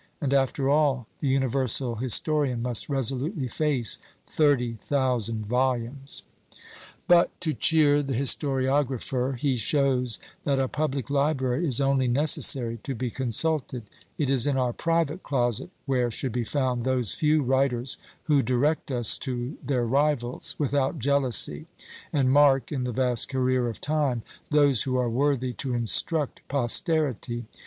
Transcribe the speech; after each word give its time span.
And, 0.19 0.33
after 0.33 0.67
all, 0.67 1.05
the 1.19 1.27
universal 1.27 1.97
historian 1.97 2.63
must 2.63 2.89
resolutely 2.89 3.47
face 3.47 3.99
thirty 4.27 4.79
thousand 4.83 5.45
volumes! 5.45 6.23
But 7.07 7.39
to 7.41 7.53
cheer 7.53 8.01
the 8.01 8.15
historiographer, 8.15 9.37
he 9.37 9.57
shows, 9.57 10.19
that 10.43 10.57
a 10.57 10.67
public 10.67 11.11
library 11.11 11.67
is 11.67 11.79
only 11.79 12.07
necessary 12.07 12.79
to 12.81 12.95
be 12.95 13.11
consulted; 13.11 13.83
it 14.17 14.31
is 14.31 14.47
in 14.47 14.57
our 14.57 14.73
private 14.73 15.21
closet 15.21 15.69
where 15.85 16.09
should 16.09 16.31
be 16.31 16.45
found 16.45 16.83
those 16.83 17.13
few 17.13 17.43
writers 17.43 17.99
who 18.23 18.41
direct 18.41 18.89
us 18.89 19.19
to 19.19 19.55
their 19.63 19.85
rivals, 19.85 20.55
without 20.57 20.97
jealousy, 20.97 21.67
and 22.11 22.31
mark, 22.31 22.71
in 22.71 22.85
the 22.85 22.91
vast 22.91 23.29
career 23.29 23.69
of 23.69 23.79
time, 23.79 24.23
those 24.49 24.81
who 24.81 24.97
are 24.97 25.11
worthy 25.11 25.53
to 25.53 25.75
instruct 25.75 26.41
posterity. 26.47 27.45